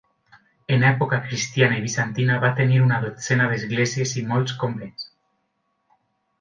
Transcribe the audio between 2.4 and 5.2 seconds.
va tenir una dotzena d'esglésies i molts convents.